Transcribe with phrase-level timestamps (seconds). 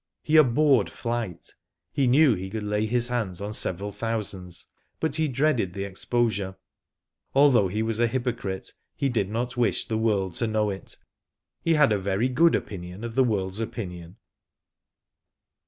[0.23, 1.51] 'He abhorred flight.
[1.91, 4.65] He knew he could lay his hands on several thousands,
[4.99, 6.55] but he dreaded the exposure.
[6.95, 10.97] * Although he was a hypocrite, he did not wish the world to know it.
[11.61, 14.17] He had a very good opinion of the world's opinion.